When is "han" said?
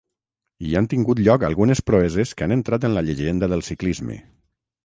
0.79-0.87, 2.47-2.57